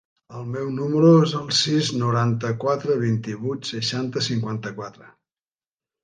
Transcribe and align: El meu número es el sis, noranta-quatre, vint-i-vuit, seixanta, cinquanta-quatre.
El 0.37 0.45
meu 0.53 0.69
número 0.75 1.09
es 1.25 1.33
el 1.39 1.51
sis, 1.57 1.91
noranta-quatre, 2.03 2.95
vint-i-vuit, 3.01 3.67
seixanta, 3.73 4.23
cinquanta-quatre. 4.29 5.11